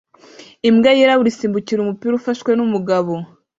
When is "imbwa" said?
0.69-0.89